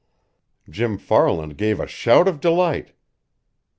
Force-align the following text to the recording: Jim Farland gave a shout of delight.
Jim 0.67 0.97
Farland 0.97 1.57
gave 1.59 1.79
a 1.79 1.85
shout 1.85 2.27
of 2.27 2.39
delight. 2.39 2.93